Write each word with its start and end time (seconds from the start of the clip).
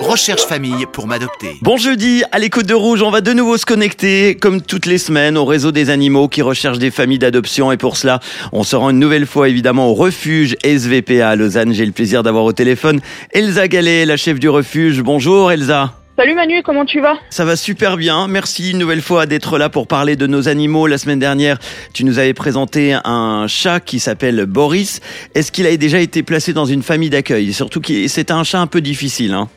Recherche 0.00 0.42
famille 0.42 0.86
pour 0.92 1.06
m'adopter. 1.06 1.56
Bon 1.62 1.76
jeudi, 1.76 2.24
à 2.32 2.38
l'écoute 2.38 2.66
de 2.66 2.74
Rouge, 2.74 3.02
on 3.02 3.10
va 3.10 3.20
de 3.20 3.32
nouveau 3.32 3.56
se 3.58 3.66
connecter, 3.66 4.34
comme 4.34 4.62
toutes 4.62 4.86
les 4.86 4.98
semaines, 4.98 5.36
au 5.36 5.44
réseau 5.44 5.72
des 5.72 5.90
animaux 5.90 6.28
qui 6.28 6.42
recherchent 6.42 6.78
des 6.78 6.90
familles 6.90 7.18
d'adoption. 7.18 7.70
Et 7.70 7.76
pour 7.76 7.96
cela, 7.96 8.20
on 8.52 8.62
se 8.62 8.76
rend 8.76 8.90
une 8.90 8.98
nouvelle 8.98 9.26
fois 9.26 9.48
évidemment 9.48 9.88
au 9.88 9.94
refuge 9.94 10.56
SVPA 10.64 11.28
à 11.28 11.36
Lausanne. 11.36 11.72
J'ai 11.72 11.86
le 11.86 11.92
plaisir 11.92 12.22
d'avoir 12.22 12.44
au 12.44 12.52
téléphone 12.52 13.00
Elsa 13.32 13.68
Gallet, 13.68 14.06
la 14.06 14.16
chef 14.16 14.40
du 14.40 14.48
refuge. 14.48 15.02
Bonjour 15.02 15.52
Elsa. 15.52 15.99
Salut 16.20 16.34
Manu, 16.34 16.62
comment 16.62 16.84
tu 16.84 17.00
vas? 17.00 17.14
Ça 17.30 17.46
va 17.46 17.56
super 17.56 17.96
bien. 17.96 18.28
Merci 18.28 18.72
une 18.72 18.78
nouvelle 18.78 19.00
fois 19.00 19.24
d'être 19.24 19.56
là 19.56 19.70
pour 19.70 19.86
parler 19.86 20.16
de 20.16 20.26
nos 20.26 20.48
animaux. 20.48 20.86
La 20.86 20.98
semaine 20.98 21.18
dernière, 21.18 21.58
tu 21.94 22.04
nous 22.04 22.18
avais 22.18 22.34
présenté 22.34 22.94
un 23.06 23.46
chat 23.48 23.80
qui 23.80 24.00
s'appelle 24.00 24.44
Boris. 24.44 25.00
Est-ce 25.34 25.50
qu'il 25.50 25.66
a 25.66 25.74
déjà 25.78 25.98
été 25.98 26.22
placé 26.22 26.52
dans 26.52 26.66
une 26.66 26.82
famille 26.82 27.08
d'accueil? 27.08 27.54
Surtout 27.54 27.80
que 27.80 28.06
c'est 28.06 28.30
un 28.30 28.44
chat 28.44 28.60
un 28.60 28.66
peu 28.66 28.82
difficile. 28.82 29.32
Hein 29.32 29.48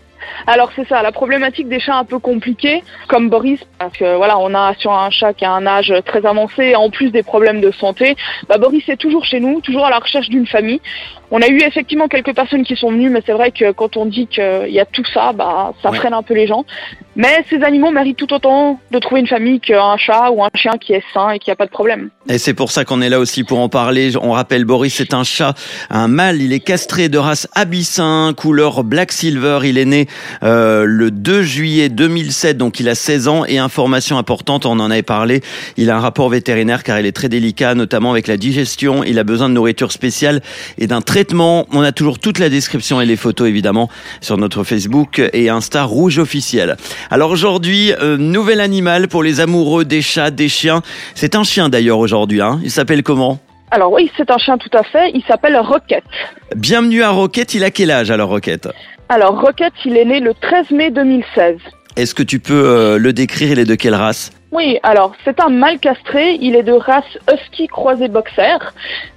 alors 0.48 0.72
c'est 0.76 0.88
ça, 0.88 1.02
la 1.02 1.12
problématique 1.12 1.68
des 1.68 1.80
chats 1.80 1.98
un 1.98 2.06
peu 2.06 2.20
compliqués, 2.20 2.84
comme 3.08 3.30
Boris, 3.30 3.60
parce 3.80 3.96
que 3.98 4.16
voilà, 4.16 4.38
on 4.40 4.54
a 4.54 4.74
sur 4.76 4.92
un 4.92 5.10
chat 5.10 5.34
qui 5.34 5.46
a 5.46 5.52
un 5.52 5.66
âge 5.66 5.94
très 6.06 6.26
avancé, 6.26 6.76
en 6.76 6.90
plus 6.90 7.12
des 7.12 7.24
problèmes 7.24 7.62
de 7.62 7.72
santé, 7.72 8.16
bah 8.48 8.58
Boris 8.58 8.88
est 8.90 8.98
toujours 8.98 9.26
chez 9.26 9.40
nous, 9.40 9.62
toujours 9.62 9.86
à 9.86 9.90
la 9.90 10.00
recherche 10.00 10.30
d'une 10.30 10.48
famille. 10.48 10.82
On 11.32 11.42
a 11.42 11.48
eu 11.48 11.62
effectivement 11.62 12.08
quelques 12.08 12.36
personnes 12.36 12.64
qui 12.64 12.76
sont 12.76 12.92
venues, 12.92 13.10
mais 13.10 13.22
c'est 13.26 13.34
vrai 13.34 13.52
que 13.52 13.72
quand 13.72 13.98
on 13.98 14.06
dit 14.06 14.28
qu'il 14.28 14.70
y 14.70 14.80
a 14.80 14.86
tout 14.86 15.06
ça, 15.06 15.34
bah 15.34 15.74
ça 15.82 15.92
freine 15.92 16.14
un 16.14 16.24
peu 16.24 16.34
les 16.34 16.48
gens. 16.48 16.66
Mais 17.16 17.46
ces 17.50 17.62
animaux 17.62 17.92
méritent 17.92 18.18
tout 18.18 18.34
autant 18.34 18.80
de 18.90 18.98
trouver 18.98 19.22
une 19.22 19.28
famille 19.28 19.60
qu'un 19.60 19.98
chat 19.98 20.32
ou 20.32 20.44
un 20.44 20.50
chien 20.56 20.74
qui 20.82 20.94
est 20.94 21.04
sain 21.14 21.30
et 21.30 21.40
qui 21.40 21.52
a 21.52 21.56
pas 21.56 21.66
de 21.66 21.72
problème. 21.72 22.10
Et 22.28 22.40
c'est 22.40 22.56
pour 22.56 22.72
ça 22.72 22.86
qu'on 22.86 23.02
est 23.02 23.10
là 23.10 23.20
aussi 23.20 23.44
pour 23.44 23.60
en 23.60 23.70
parler. 23.70 24.14
On 24.20 24.32
rappelle, 24.32 24.66
Boris, 24.66 24.96
c'est 24.96 25.14
un 25.14 25.24
chat, 25.24 25.54
un 25.92 26.08
mâle. 26.08 26.42
Il 26.42 26.54
est 26.54 26.60
castré 26.60 27.10
de 27.10 27.20
race 27.20 27.48
abyssin, 27.54 28.34
couleur 28.36 28.84
black 28.84 29.12
silver. 29.12 29.60
Il 29.64 29.78
est 29.78 29.86
né 29.86 30.08
euh, 30.42 30.86
le 30.86 31.12
2 31.12 31.44
juillet 31.44 31.90
2007, 31.90 32.58
donc 32.58 32.80
il 32.80 32.90
a 32.90 32.96
16 32.96 33.28
ans. 33.28 33.46
Et 33.46 33.60
information 33.60 34.18
importante, 34.18 34.66
on 34.66 34.80
en 34.80 34.90
avait 34.90 35.04
parlé, 35.04 35.42
il 35.78 35.92
a 35.92 35.98
un 35.98 36.00
rapport 36.00 36.30
vétérinaire 36.30 36.84
car 36.84 37.00
il 37.00 37.06
est 37.06 37.12
très 37.12 37.30
délicat, 37.30 37.76
notamment 37.76 38.12
avec 38.12 38.26
la 38.26 38.38
digestion. 38.38 39.04
Il 39.04 39.20
a 39.20 39.24
besoin 39.24 39.50
de 39.50 39.54
nourriture 39.54 39.92
spéciale 39.92 40.42
et 40.80 40.88
d'un 40.88 41.02
traitement. 41.02 41.68
On 41.72 41.82
a 41.82 41.92
toujours 41.92 42.18
toute 42.18 42.40
la 42.40 42.50
description 42.50 43.02
et 43.02 43.06
les 43.06 43.18
photos, 43.18 43.48
évidemment, 43.48 43.90
sur 44.22 44.38
notre 44.38 44.64
Facebook 44.64 45.22
et 45.34 45.50
Insta 45.50 45.84
Rouge 45.84 46.18
officiel. 46.18 46.76
Alors 47.12 47.32
aujourd'hui, 47.32 47.94
euh, 47.94 48.18
nouvel 48.18 48.60
animal 48.60 49.08
pour 49.08 49.24
les 49.24 49.40
amoureux 49.40 49.86
des 49.86 50.02
chats, 50.02 50.32
des 50.32 50.50
chiens. 50.50 50.82
C'est 51.16 51.36
un 51.36 51.44
chien 51.44 51.70
d'ailleurs 51.70 52.00
aujourd'hui. 52.00 52.42
Hein. 52.42 52.60
Il 52.64 52.72
s'appelle 52.72 53.04
comment? 53.04 53.40
Alors 53.72 53.92
oui, 53.92 54.12
c'est 54.18 54.30
un 54.30 54.38
chien 54.38 54.58
tout 54.58 54.76
à 54.78 54.84
fait. 54.84 55.12
Il 55.14 55.24
s'appelle 55.24 55.58
Rocket. 55.58 56.04
Bienvenue 56.56 57.04
à 57.04 57.10
Rocket. 57.10 57.56
Il 57.56 57.64
a 57.64 57.72
quel 57.72 57.92
âge 57.92 58.12
alors 58.12 58.30
Rocket 58.30 58.70
Alors 59.10 59.42
Rocket, 59.42 59.74
il 59.86 59.98
est 59.98 60.06
né 60.06 60.20
le 60.20 60.34
13 60.34 60.72
mai 60.72 60.92
2016. 60.92 61.58
Est-ce 61.96 62.16
que 62.16 62.24
tu 62.24 62.40
peux 62.40 62.54
euh, 62.54 62.98
le 62.98 63.14
décrire? 63.14 63.52
Il 63.52 63.60
est 63.60 63.66
de 63.66 63.76
quelle 63.76 63.96
race? 63.96 64.32
Oui, 64.52 64.78
alors 64.84 65.14
c'est 65.26 65.40
un 65.40 65.50
mâle 65.50 65.80
castré. 65.80 66.38
Il 66.40 66.56
est 66.56 66.64
de 66.64 66.72
race 66.72 67.18
husky 67.32 67.68
croisé 67.68 68.08
boxer. 68.08 68.58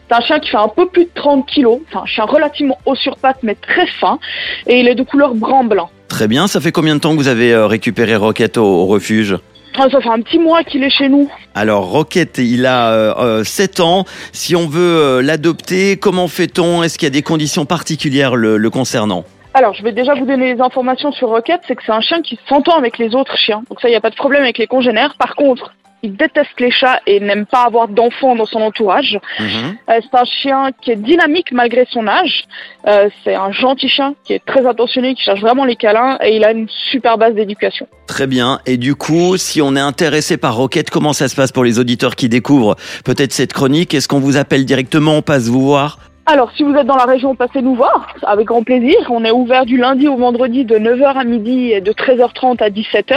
C'est 0.09 0.15
un 0.15 0.21
chien 0.21 0.41
qui 0.41 0.51
fait 0.51 0.57
un 0.57 0.69
peu 0.69 0.89
plus 0.89 1.05
de 1.05 1.11
30 1.15 1.47
kilos. 1.47 1.81
C'est 1.91 1.99
un 1.99 2.07
chien 2.07 2.25
relativement 2.25 2.79
haut 2.87 2.95
sur 2.95 3.17
pattes 3.19 3.43
mais 3.43 3.55
très 3.55 3.87
fin. 3.87 4.19
Et 4.67 4.81
il 4.81 4.89
est 4.89 4.95
de 4.95 5.03
couleur 5.03 5.35
brun-blanc. 5.35 5.91
Très 6.17 6.29
bien. 6.29 6.47
Ça 6.47 6.63
fait 6.63 6.73
combien 6.73 6.95
de 6.95 7.01
temps 7.01 7.11
que 7.11 7.19
vous 7.19 7.29
avez 7.29 7.53
euh, 7.53 7.67
récupéré 7.67 8.17
Rocket 8.17 8.57
au, 8.57 8.65
au 8.65 8.87
refuge? 8.87 9.37
Ah, 9.77 9.87
ça 9.91 10.01
fait 10.01 10.09
un 10.09 10.23
petit 10.23 10.39
mois 10.39 10.65
qu'il 10.65 10.83
est 10.83 10.89
chez 10.89 11.11
nous. 11.11 11.31
Alors 11.55 11.91
Rocket, 11.91 12.39
il 12.39 12.65
a 12.65 12.91
euh, 12.91 13.15
euh, 13.19 13.45
7 13.45 13.81
ans. 13.81 14.07
Si 14.33 14.57
on 14.57 14.67
veut 14.67 14.81
euh, 14.81 15.21
l'adopter, 15.21 15.99
comment 15.99 16.27
fait-on? 16.27 16.83
Est-ce 16.83 16.97
qu'il 16.97 17.05
y 17.05 17.11
a 17.11 17.11
des 17.11 17.21
conditions 17.21 17.67
particulières 17.67 18.35
le, 18.35 18.57
le 18.57 18.71
concernant? 18.71 19.27
Alors, 19.53 19.75
je 19.75 19.83
vais 19.83 19.93
déjà 19.93 20.15
vous 20.15 20.25
donner 20.25 20.55
les 20.55 20.61
informations 20.63 21.13
sur 21.13 21.29
Rocket. 21.29 21.61
C'est 21.69 21.77
que 21.77 21.83
c'est 21.85 21.93
un 21.93 22.01
chien 22.01 22.23
qui 22.23 22.39
s'entend 22.49 22.79
avec 22.79 22.97
les 22.97 23.15
autres 23.15 23.37
chiens. 23.37 23.63
Donc 23.69 23.83
ça, 23.83 23.89
il 23.89 23.91
n'y 23.91 23.97
a 23.99 24.01
pas 24.01 24.09
de 24.09 24.17
problème 24.17 24.43
avec 24.43 24.57
les 24.57 24.67
congénères. 24.67 25.17
Par 25.19 25.35
contre, 25.37 25.75
il 26.03 26.17
déteste 26.17 26.59
les 26.59 26.71
chats 26.71 27.01
et 27.07 27.21
n'aime 27.21 27.47
pas 27.47 27.65
avoir 27.65 27.89
d'enfants 27.89 28.37
dans 28.37 28.47
son 28.47 28.61
entourage. 28.61 29.19
Mhm. 29.41 29.77
Euh, 29.89 30.01
c'est 30.03 30.19
un 30.19 30.25
chien 30.25 30.71
qui 30.81 30.91
est 30.93 30.97
dynamique 30.97 31.53
malgré 31.53 31.87
son 31.91 32.07
âge. 32.07 32.45
Euh, 32.87 33.09
c'est 33.25 33.35
un 33.35 33.53
gentil 33.53 33.89
chien 33.89 34.15
qui 34.25 34.35
est 34.35 34.45
très 34.45 34.67
attentionné, 34.67 35.15
qui 35.15 35.23
cherche 35.23 35.41
vraiment 35.41 35.65
les 35.65 35.77
câlins 35.77 36.19
et 36.23 36.37
il 36.37 36.45
a 36.45 36.53
une 36.53 36.69
super 36.91 37.19
base 37.19 37.35
d'éducation. 37.35 37.89
Très 38.07 38.27
bien. 38.27 38.61
Et 38.67 38.77
du 38.77 38.95
coup, 38.95 39.37
si 39.37 39.61
on 39.63 39.75
est 39.75 39.81
intéressé 39.81 40.37
par 40.37 40.57
Rocket, 40.57 40.91
comment 40.91 41.13
ça 41.13 41.29
se 41.29 41.35
passe 41.35 41.53
pour 41.53 41.65
les 41.65 41.79
auditeurs 41.79 42.15
qui 42.15 42.29
découvrent 42.29 42.77
peut-être 43.05 43.33
cette 43.33 43.53
chronique? 43.53 43.95
Est-ce 43.95 44.09
qu'on 44.09 44.21
vous 44.21 44.37
appelle 44.37 44.65
directement 44.65 45.17
On 45.17 45.23
passe 45.23 45.49
vous 45.49 45.63
voir? 45.63 45.99
Alors, 46.29 46.51
si 46.57 46.65
vous 46.65 46.75
êtes 46.75 46.87
dans 46.89 46.97
la 46.97 47.05
région, 47.05 47.37
passez 47.37 47.63
nous 47.63 47.77
voir, 47.77 48.09
avec 48.27 48.47
grand 48.49 48.65
plaisir. 48.65 48.97
On 49.11 49.25
est 49.25 49.31
ouvert 49.31 49.65
du 49.65 49.77
lundi 49.77 50.09
au 50.09 50.17
vendredi 50.17 50.65
de 50.65 50.77
9h 50.77 51.15
à 51.17 51.23
midi 51.23 51.71
et 51.71 51.81
de 51.81 51.93
13h30 51.93 52.61
à 52.61 52.69
17h. 52.69 53.17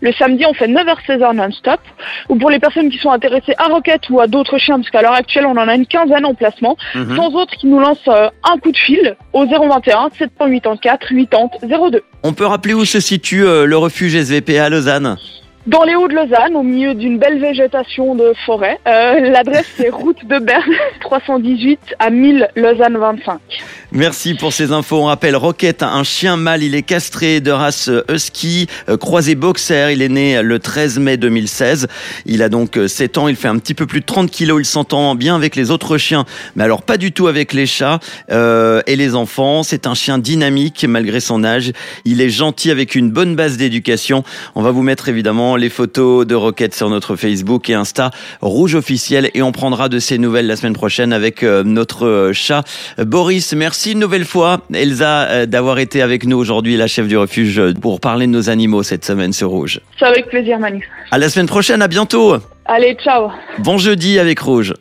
Le 0.00 0.12
samedi, 0.12 0.46
on 0.48 0.54
fait 0.54 0.66
9h-16h 0.66 1.34
non-stop. 1.36 1.78
Ou 2.30 2.36
pour 2.36 2.48
les 2.48 2.58
personnes 2.58 2.88
qui 2.88 2.96
sont 2.96 3.10
intéressées 3.10 3.52
à 3.58 3.64
Rocket 3.66 4.08
ou 4.08 4.20
à 4.20 4.26
d'autres 4.28 4.56
chiens, 4.56 4.76
parce 4.78 4.88
qu'à 4.88 5.02
l'heure 5.02 5.12
actuelle, 5.12 5.44
on 5.44 5.58
en 5.58 5.68
a 5.68 5.74
une 5.74 5.84
quinzaine 5.86 6.24
en 6.24 6.32
placement, 6.32 6.76
Mhm. 6.94 7.16
sans 7.16 7.34
autres 7.34 7.54
qui 7.54 7.66
nous 7.66 7.80
lancent 7.80 7.98
euh, 8.08 8.28
un 8.50 8.56
coup 8.58 8.72
de 8.72 8.78
fil 8.78 9.14
au 9.34 9.44
021 9.44 10.08
784 10.18 10.80
80 10.80 11.90
02. 11.90 12.02
On 12.22 12.32
peut 12.32 12.46
rappeler 12.46 12.72
où 12.72 12.86
se 12.86 13.00
situe 13.00 13.44
euh, 13.44 13.66
le 13.66 13.76
refuge 13.76 14.14
SVP 14.16 14.58
à 14.58 14.70
Lausanne? 14.70 15.16
Dans 15.68 15.84
les 15.84 15.94
Hauts 15.94 16.08
de 16.08 16.14
Lausanne, 16.14 16.56
au 16.56 16.62
milieu 16.62 16.94
d'une 16.94 17.18
belle 17.18 17.38
végétation 17.38 18.14
de 18.14 18.32
forêt. 18.46 18.78
Euh, 18.88 19.20
L'adresse 19.20 19.66
c'est 19.76 19.90
route 19.90 20.16
de 20.24 20.38
Berne 20.38 20.72
318 21.02 21.78
à 21.98 22.08
1000 22.08 22.48
Lausanne 22.56 22.96
25. 22.96 23.38
Merci 23.92 24.32
pour 24.32 24.54
ces 24.54 24.72
infos. 24.72 24.96
On 24.96 25.04
rappelle 25.04 25.36
Rocket, 25.36 25.82
un 25.82 26.04
chien 26.04 26.38
mâle, 26.38 26.62
il 26.62 26.74
est 26.74 26.82
castré 26.82 27.42
de 27.42 27.50
race 27.50 27.90
euh, 27.90 28.02
husky, 28.10 28.66
euh, 28.88 28.96
croisé 28.96 29.34
boxer. 29.34 29.92
Il 29.92 30.00
est 30.00 30.08
né 30.08 30.42
le 30.42 30.58
13 30.58 31.00
mai 31.00 31.18
2016. 31.18 31.86
Il 32.24 32.42
a 32.42 32.48
donc 32.48 32.78
euh, 32.78 32.88
7 32.88 33.18
ans, 33.18 33.28
il 33.28 33.36
fait 33.36 33.48
un 33.48 33.58
petit 33.58 33.74
peu 33.74 33.84
plus 33.84 34.00
de 34.00 34.06
30 34.06 34.30
kilos. 34.30 34.62
Il 34.62 34.64
s'entend 34.66 35.14
bien 35.16 35.36
avec 35.36 35.54
les 35.54 35.70
autres 35.70 35.98
chiens, 35.98 36.24
mais 36.56 36.64
alors 36.64 36.80
pas 36.80 36.96
du 36.96 37.12
tout 37.12 37.26
avec 37.26 37.52
les 37.52 37.66
chats 37.66 37.98
euh, 38.30 38.80
et 38.86 38.96
les 38.96 39.14
enfants. 39.14 39.62
C'est 39.62 39.86
un 39.86 39.94
chien 39.94 40.16
dynamique 40.16 40.86
malgré 40.88 41.20
son 41.20 41.44
âge. 41.44 41.72
Il 42.06 42.22
est 42.22 42.30
gentil 42.30 42.70
avec 42.70 42.94
une 42.94 43.10
bonne 43.10 43.36
base 43.36 43.58
d'éducation. 43.58 44.24
On 44.54 44.62
va 44.62 44.70
vous 44.70 44.82
mettre 44.82 45.10
évidemment 45.10 45.57
les 45.58 45.68
photos 45.68 46.26
de 46.26 46.34
Rocket 46.34 46.74
sur 46.74 46.88
notre 46.88 47.16
Facebook 47.16 47.68
et 47.68 47.74
Insta 47.74 48.10
Rouge 48.40 48.74
officiel 48.74 49.30
et 49.34 49.42
on 49.42 49.52
prendra 49.52 49.88
de 49.88 49.98
ces 49.98 50.18
nouvelles 50.18 50.46
la 50.46 50.56
semaine 50.56 50.72
prochaine 50.72 51.12
avec 51.12 51.42
euh, 51.42 51.62
notre 51.64 52.06
euh, 52.06 52.32
chat 52.32 52.62
Boris. 52.98 53.52
Merci 53.52 53.92
une 53.92 53.98
nouvelle 53.98 54.24
fois 54.24 54.60
Elsa 54.72 55.28
euh, 55.28 55.46
d'avoir 55.46 55.78
été 55.78 56.02
avec 56.02 56.24
nous 56.24 56.38
aujourd'hui, 56.38 56.76
la 56.76 56.86
chef 56.86 57.06
du 57.06 57.16
refuge, 57.16 57.60
pour 57.80 58.00
parler 58.00 58.26
de 58.26 58.32
nos 58.32 58.50
animaux 58.50 58.82
cette 58.82 59.04
semaine 59.04 59.32
sur 59.32 59.50
Rouge. 59.50 59.80
C'est 59.98 60.06
avec 60.06 60.28
plaisir 60.28 60.58
Manu. 60.58 60.88
À 61.10 61.18
la 61.18 61.28
semaine 61.28 61.46
prochaine, 61.46 61.82
à 61.82 61.88
bientôt. 61.88 62.36
Allez, 62.64 62.94
ciao 62.94 63.30
Bon 63.58 63.78
jeudi 63.78 64.18
avec 64.18 64.38
Rouge. 64.40 64.74